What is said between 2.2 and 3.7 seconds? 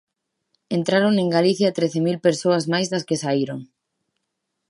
persoas máis das que saíron.